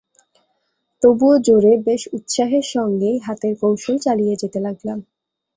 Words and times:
তবুও 1.03 1.35
জোরে 1.45 1.73
বেশ 1.87 2.01
উৎসাহের 2.13 2.65
সঙ্গেই 2.73 3.17
হাতের 3.25 3.53
কৌশল 3.61 3.95
চালিয়ে 4.05 4.35
যেতে 4.41 4.59
লাগলাম। 4.59 4.99